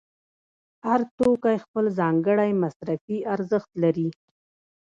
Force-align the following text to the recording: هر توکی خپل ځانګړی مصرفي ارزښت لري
هر 0.87 1.01
توکی 1.17 1.57
خپل 1.65 1.85
ځانګړی 1.99 2.51
مصرفي 2.63 3.17
ارزښت 3.33 3.71
لري 3.83 4.09